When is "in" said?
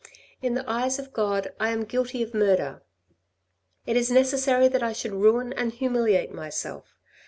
0.41-0.55